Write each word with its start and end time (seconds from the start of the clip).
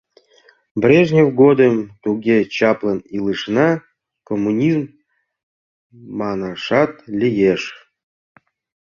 Брежнев 0.81 1.29
годым 1.41 1.75
туге 2.03 2.37
чаплын 2.55 2.99
илышна— 3.17 3.69
коммунизм 4.27 4.83
манашат 6.19 6.91
лиеш. 7.19 7.63